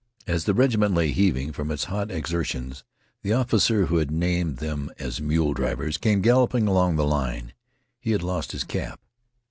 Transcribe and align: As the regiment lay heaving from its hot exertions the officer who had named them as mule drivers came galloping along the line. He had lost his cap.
As 0.25 0.45
the 0.45 0.55
regiment 0.55 0.95
lay 0.95 1.09
heaving 1.11 1.51
from 1.51 1.69
its 1.69 1.83
hot 1.83 2.09
exertions 2.09 2.83
the 3.21 3.33
officer 3.33 3.85
who 3.85 3.97
had 3.97 4.09
named 4.09 4.57
them 4.57 4.89
as 4.97 5.21
mule 5.21 5.53
drivers 5.53 5.99
came 5.99 6.21
galloping 6.21 6.65
along 6.67 6.95
the 6.95 7.05
line. 7.05 7.53
He 7.99 8.09
had 8.09 8.23
lost 8.23 8.51
his 8.51 8.63
cap. 8.63 8.99